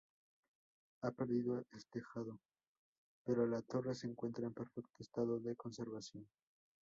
Ha 1.03 1.11
perdido 1.11 1.63
el 1.71 1.85
tejado, 1.85 2.39
pero 3.23 3.45
la 3.45 3.61
torre 3.61 3.93
se 3.93 4.07
encuentra 4.07 4.47
en 4.47 4.53
perfecto 4.55 4.97
estado 4.99 5.37
de 5.39 5.55
conservación. 5.55 6.27